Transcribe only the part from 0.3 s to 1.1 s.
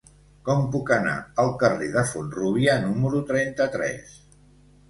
Com puc